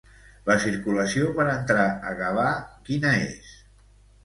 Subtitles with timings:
[0.45, 2.49] La circulació per entrar a Gavà
[2.91, 3.55] quina és?